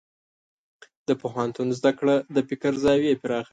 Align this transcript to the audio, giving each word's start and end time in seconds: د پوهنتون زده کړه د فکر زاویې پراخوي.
د 1.07 1.09
پوهنتون 1.21 1.67
زده 1.79 1.91
کړه 1.99 2.15
د 2.35 2.37
فکر 2.49 2.73
زاویې 2.83 3.15
پراخوي. 3.23 3.49